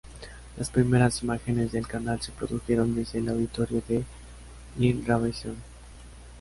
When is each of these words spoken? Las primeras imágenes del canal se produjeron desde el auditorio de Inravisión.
Las 0.57 0.71
primeras 0.71 1.21
imágenes 1.21 1.73
del 1.73 1.85
canal 1.87 2.19
se 2.19 2.31
produjeron 2.31 2.95
desde 2.95 3.19
el 3.19 3.29
auditorio 3.29 3.83
de 3.87 4.03
Inravisión. 4.79 5.57